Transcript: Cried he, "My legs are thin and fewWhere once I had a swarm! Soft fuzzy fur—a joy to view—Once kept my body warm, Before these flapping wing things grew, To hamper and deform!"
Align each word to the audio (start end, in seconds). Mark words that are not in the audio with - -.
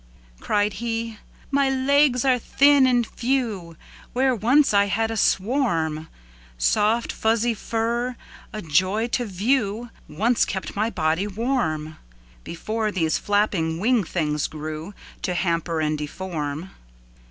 Cried 0.39 0.73
he, 0.81 1.19
"My 1.51 1.69
legs 1.69 2.25
are 2.25 2.39
thin 2.39 2.87
and 2.87 3.07
fewWhere 3.07 4.35
once 4.35 4.73
I 4.73 4.85
had 4.85 5.11
a 5.11 5.15
swarm! 5.15 6.07
Soft 6.57 7.11
fuzzy 7.11 7.53
fur—a 7.53 8.61
joy 8.63 9.05
to 9.09 9.25
view—Once 9.25 10.45
kept 10.45 10.75
my 10.75 10.89
body 10.89 11.27
warm, 11.27 11.97
Before 12.43 12.91
these 12.91 13.19
flapping 13.19 13.77
wing 13.79 14.03
things 14.03 14.47
grew, 14.47 14.95
To 15.21 15.35
hamper 15.35 15.79
and 15.79 15.99
deform!" 15.99 16.71